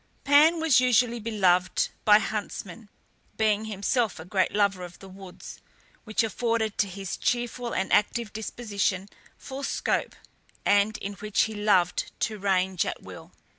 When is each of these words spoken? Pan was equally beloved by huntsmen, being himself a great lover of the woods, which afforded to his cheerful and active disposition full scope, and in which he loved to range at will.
Pan 0.23 0.59
was 0.59 0.81
equally 0.81 1.19
beloved 1.19 1.89
by 2.05 2.17
huntsmen, 2.17 2.89
being 3.37 3.65
himself 3.65 4.19
a 4.19 4.25
great 4.25 4.51
lover 4.51 4.83
of 4.83 4.97
the 4.97 5.07
woods, 5.07 5.59
which 6.05 6.23
afforded 6.23 6.75
to 6.79 6.87
his 6.87 7.15
cheerful 7.15 7.71
and 7.71 7.93
active 7.93 8.33
disposition 8.33 9.07
full 9.37 9.61
scope, 9.61 10.15
and 10.65 10.97
in 10.97 11.13
which 11.13 11.43
he 11.43 11.53
loved 11.53 12.11
to 12.19 12.39
range 12.39 12.83
at 12.83 13.03
will. 13.03 13.31